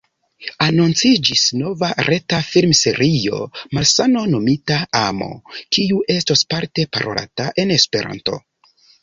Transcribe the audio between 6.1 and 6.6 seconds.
estos